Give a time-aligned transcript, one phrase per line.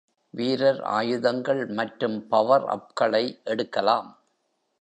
[0.33, 4.09] வீரர் ஆயுதங்கள் மற்றும் பவர்-அப்களை எடுக்கலாம்.